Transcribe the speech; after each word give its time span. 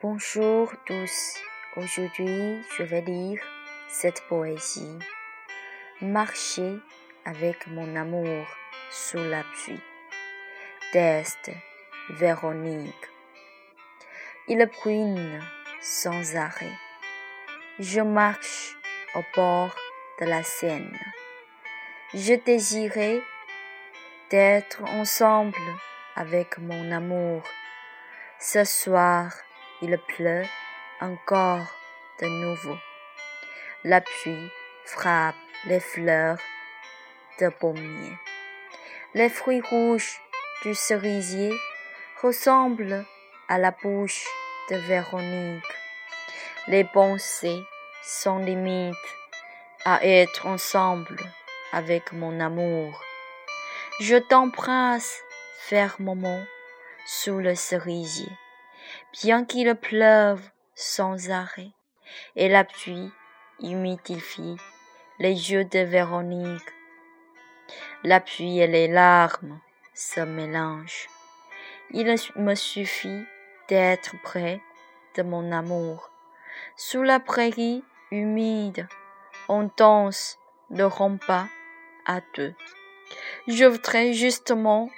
tous, 0.00 1.36
aujourd'hui 1.76 2.62
je 2.74 2.82
vais 2.82 3.02
lire 3.02 3.42
cette 3.86 4.22
poésie. 4.28 4.98
Marcher 6.00 6.78
avec 7.26 7.66
mon 7.66 7.94
amour 7.96 8.46
sous 8.90 9.18
la 9.18 9.42
pluie. 9.42 9.82
D'Est, 10.94 11.50
Véronique. 12.08 13.10
Il 14.48 14.64
bruine 14.66 15.42
sans 15.82 16.34
arrêt. 16.34 16.78
Je 17.78 18.00
marche 18.00 18.78
au 19.14 19.20
bord 19.36 19.76
de 20.18 20.24
la 20.24 20.42
Seine. 20.42 20.98
Je 22.14 22.34
désirais 22.34 23.20
d'être 24.30 24.82
ensemble 24.84 25.58
avec 26.16 26.56
mon 26.56 26.90
amour. 26.90 27.42
Ce 28.38 28.64
soir, 28.64 29.30
il 29.82 29.98
pleut 29.98 30.44
encore 31.00 31.66
de 32.20 32.26
nouveau. 32.26 32.76
La 33.84 34.00
pluie 34.00 34.50
frappe 34.84 35.34
les 35.66 35.80
fleurs 35.80 36.38
de 37.40 37.48
pommier. 37.48 38.12
Les 39.14 39.28
fruits 39.28 39.62
rouges 39.62 40.20
du 40.62 40.74
cerisier 40.74 41.54
ressemblent 42.20 43.04
à 43.48 43.58
la 43.58 43.70
bouche 43.70 44.26
de 44.70 44.76
Véronique. 44.76 45.64
Les 46.68 46.84
pensées 46.84 47.62
sont 48.02 48.38
limites 48.38 48.94
à 49.84 50.04
être 50.04 50.46
ensemble 50.46 51.16
avec 51.72 52.12
mon 52.12 52.38
amour. 52.38 53.02
Je 54.00 54.16
t'embrasse 54.16 55.22
fermement 55.58 56.44
sous 57.06 57.38
le 57.38 57.54
cerisier 57.54 58.28
bien 59.12 59.44
qu'il 59.44 59.74
pleuve 59.74 60.42
sans 60.74 61.30
arrêt, 61.30 61.72
et 62.36 62.48
la 62.48 62.64
pluie 62.64 63.12
humidifie 63.60 64.56
les 65.18 65.52
yeux 65.52 65.64
de 65.64 65.80
Véronique. 65.80 66.72
La 68.02 68.20
pluie 68.20 68.60
et 68.60 68.66
les 68.66 68.88
larmes 68.88 69.60
se 69.94 70.20
mélangent. 70.20 71.08
Il 71.90 72.14
me 72.36 72.54
suffit 72.54 73.24
d'être 73.68 74.14
près 74.22 74.60
de 75.16 75.22
mon 75.22 75.52
amour. 75.52 76.10
Sous 76.76 77.02
la 77.02 77.20
prairie 77.20 77.84
humide, 78.10 78.88
on 79.48 79.70
danse 79.76 80.38
le 80.70 80.86
rempas 80.86 81.46
à 82.06 82.20
deux. 82.34 82.54
Je 83.46 83.64
voudrais 83.64 84.12
justement 84.12 84.88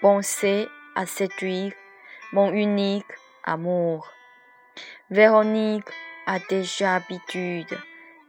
penser 0.00 0.68
à 0.94 1.06
séduire 1.06 1.72
mon 2.32 2.52
unique 2.52 3.12
amour. 3.44 4.08
Véronique 5.10 5.88
a 6.26 6.38
déjà 6.38 6.94
habitude 6.94 7.76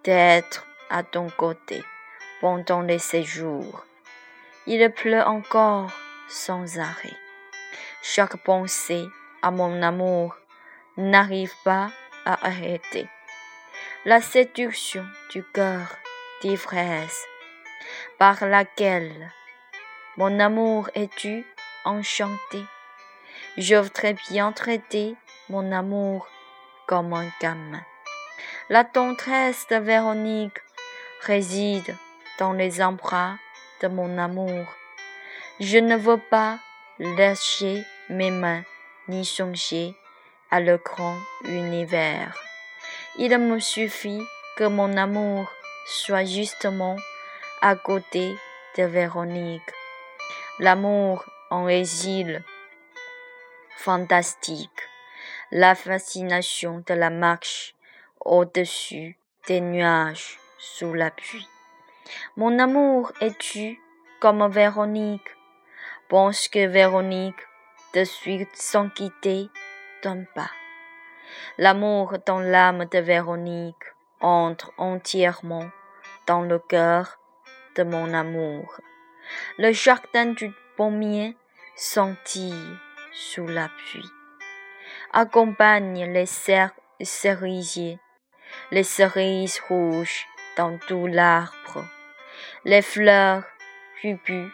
d'être 0.03 0.66
à 0.89 1.03
ton 1.03 1.30
côté 1.30 1.83
pendant 2.39 2.81
les 2.81 2.99
séjours. 2.99 3.85
Il 4.66 4.89
pleut 4.91 5.22
encore 5.22 5.91
sans 6.28 6.79
arrêt. 6.79 7.17
Chaque 8.01 8.38
pensée 8.44 9.06
à 9.44 9.51
mon 9.51 9.81
amour 9.84 10.35
n'arrive 10.97 11.53
pas 11.63 11.91
à 12.25 12.45
arrêter. 12.47 13.07
La 14.06 14.22
séduction 14.22 15.06
du 15.29 15.44
cœur 15.53 15.95
d'ivresse 16.41 17.25
par 18.18 18.45
laquelle 18.45 19.31
mon 20.18 20.39
amour 20.39 20.89
est-tu 20.95 21.45
enchanté? 21.85 22.63
Je 23.58 23.75
voudrais 23.75 24.16
bien 24.30 24.52
traiter 24.52 25.16
mon 25.50 25.72
amour 25.72 26.28
comme 26.88 27.14
un 27.14 27.30
gamin. 27.42 27.81
La 28.69 28.84
tendresse 28.84 29.68
de 29.69 29.75
Véronique 29.75 30.59
réside 31.22 31.96
dans 32.40 32.53
les 32.53 32.81
embras 32.81 33.36
de 33.81 33.88
mon 33.88 34.18
amour. 34.18 34.66
Je 35.59 35.78
ne 35.78 35.96
veux 35.96 36.19
pas 36.30 36.59
lâcher 37.00 37.84
mes 38.09 38.31
mains 38.31 38.64
ni 39.08 39.25
songer 39.25 39.96
à 40.50 40.59
le 40.59 40.78
grand 40.78 41.18
univers. 41.46 42.38
Il 43.18 43.38
me 43.38 43.59
suffit 43.59 44.22
que 44.58 44.63
mon 44.63 44.96
amour 44.98 45.52
soit 45.86 46.25
justement 46.25 46.96
à 47.62 47.75
côté 47.75 48.36
de 48.78 48.84
Véronique. 48.84 49.62
L'amour 50.59 51.25
en 51.50 51.68
exil 51.68 52.44
fantastique, 53.77 54.89
la 55.51 55.75
fascination 55.75 56.83
de 56.87 56.93
la 56.93 57.09
marche 57.09 57.75
au-dessus 58.19 59.17
des 59.47 59.61
nuages 59.61 60.39
sous 60.57 60.93
la 60.93 61.11
pluie. 61.11 61.47
Mon 62.37 62.59
amour 62.59 63.11
es-tu 63.21 63.79
comme 64.19 64.47
Véronique? 64.49 65.29
Pense 66.09 66.47
que 66.47 66.67
Véronique 66.67 67.47
de 67.93 68.03
suite 68.03 68.55
sans 68.55 68.89
quitter 68.89 69.49
d'un 70.03 70.23
pas. 70.35 70.51
L'amour 71.57 72.17
dans 72.25 72.39
l'âme 72.39 72.85
de 72.85 72.99
Véronique 72.99 73.75
entre 74.19 74.71
entièrement 74.77 75.69
dans 76.27 76.41
le 76.41 76.59
cœur 76.59 77.19
de 77.75 77.83
mon 77.83 78.13
amour. 78.13 78.79
Le 79.57 79.71
jardin 79.71 80.27
du 80.27 80.51
pommier 80.77 81.35
scintille 81.75 82.77
sous 83.13 83.47
la 83.47 83.69
pluie. 83.69 84.09
Accompagne 85.13 86.11
les 86.11 86.25
cerisiers, 87.01 87.99
les 88.72 88.83
cerises 88.83 89.61
rouges 89.67 90.25
dans 90.57 90.77
tout 90.77 91.07
l'arbre, 91.07 91.85
les 92.66 92.81
fleurs 92.81 93.44
rubues 94.01 94.51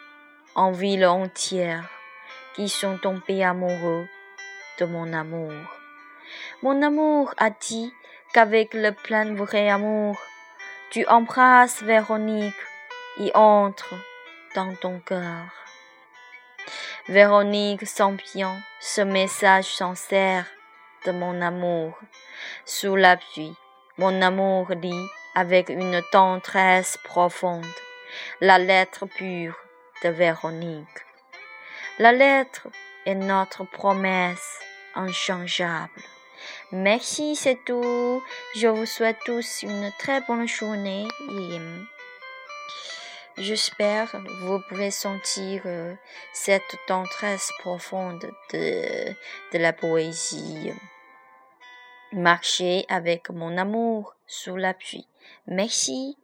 en 0.55 0.71
ville 0.71 1.05
entière 1.05 1.89
qui 2.55 2.69
sont 2.69 2.97
tombés 2.97 3.43
amoureux 3.43 4.07
de 4.79 4.85
mon 4.85 5.13
amour. 5.13 5.53
Mon 6.63 6.81
amour 6.81 7.33
a 7.37 7.51
dit 7.51 7.93
qu'avec 8.33 8.73
le 8.73 8.91
plein 8.91 9.35
vrai 9.35 9.69
amour, 9.69 10.17
tu 10.89 11.05
embrasses 11.07 11.83
Véronique 11.83 12.53
et 13.19 13.31
entre 13.35 13.93
dans 14.55 14.73
ton 14.75 14.99
cœur. 14.99 15.66
Véronique 17.09 17.85
bien 18.33 18.61
ce 18.81 18.99
message 18.99 19.73
sincère 19.73 20.45
de 21.05 21.13
mon 21.13 21.41
amour. 21.41 21.97
Sous 22.65 22.97
la 22.97 23.15
pluie, 23.15 23.55
mon 23.97 24.21
amour 24.21 24.71
lit 24.71 25.07
avec 25.33 25.69
une 25.69 26.01
tendresse 26.11 26.97
profonde 27.05 27.65
la 28.41 28.57
lettre 28.57 29.05
pure 29.05 29.55
de 30.03 30.09
Véronique. 30.09 31.05
La 31.97 32.11
lettre 32.11 32.67
est 33.05 33.15
notre 33.15 33.63
promesse 33.63 34.59
inchangeable. 34.93 36.03
Merci, 36.73 37.37
c'est 37.37 37.63
tout. 37.63 38.21
Je 38.53 38.67
vous 38.67 38.85
souhaite 38.85 39.19
tous 39.25 39.63
une 39.63 39.93
très 39.97 40.19
bonne 40.27 40.47
journée 40.47 41.07
J'espère 43.39 44.19
vous 44.41 44.59
pouvez 44.67 44.89
sentir 44.89 45.61
euh, 45.67 45.93
cette 46.33 46.75
tendresse 46.87 47.51
profonde 47.59 48.25
de, 48.51 49.13
de 49.53 49.57
la 49.59 49.73
poésie. 49.73 50.71
Marcher 52.11 52.85
avec 52.89 53.29
mon 53.29 53.55
amour 53.57 54.15
sous 54.25 54.55
la 54.55 54.73
pluie. 54.73 55.07
Merci. 55.45 56.17